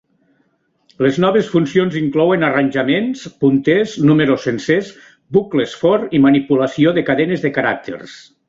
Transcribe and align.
Les 1.05 1.19
noves 1.23 1.49
funcions 1.55 1.97
inclouen 1.99 2.47
arranjaments, 2.47 3.23
punters, 3.45 3.93
números 4.13 4.49
sencers, 4.49 4.91
bucles 5.39 5.79
"for" 5.83 6.11
i 6.21 6.27
manipulació 6.29 6.99
de 7.01 7.09
cadenes 7.13 7.47
de 7.49 7.57
caràcters. 7.61 8.19